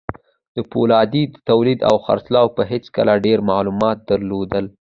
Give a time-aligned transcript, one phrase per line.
[0.55, 4.65] د پولادو د توليد او خرڅلاو په هکله ډېر معلومات درلودل.